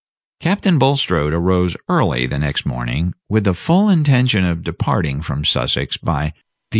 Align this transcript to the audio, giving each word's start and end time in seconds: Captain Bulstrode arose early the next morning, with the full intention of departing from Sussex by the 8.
Captain 0.39 0.79
Bulstrode 0.79 1.31
arose 1.31 1.77
early 1.87 2.25
the 2.25 2.39
next 2.39 2.65
morning, 2.65 3.13
with 3.29 3.43
the 3.43 3.53
full 3.53 3.87
intention 3.87 4.43
of 4.43 4.63
departing 4.63 5.21
from 5.21 5.45
Sussex 5.45 5.95
by 5.95 6.29
the 6.29 6.29
8. 6.29 6.33